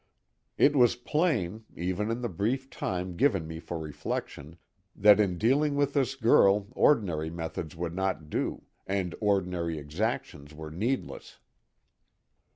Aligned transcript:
It 0.57 0.75
was 0.75 0.95
plain, 0.95 1.63
even 1.75 2.09
in 2.09 2.21
the 2.21 2.27
brief 2.27 2.71
time 2.71 3.15
given 3.15 3.45
me 3.47 3.59
for 3.59 3.77
reflection, 3.77 4.57
that 4.95 5.19
in 5.19 5.37
dealing 5.37 5.75
with 5.75 5.93
this 5.93 6.15
girl 6.15 6.65
ordinary 6.71 7.29
methods 7.29 7.75
would 7.75 7.93
not 7.93 8.27
do, 8.27 8.63
and 8.87 9.13
ordinary 9.19 9.77
exactions 9.77 10.55
were 10.55 10.71
needless. 10.71 11.37